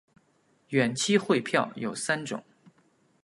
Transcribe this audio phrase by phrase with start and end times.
[0.69, 2.43] 远期汇票有三种。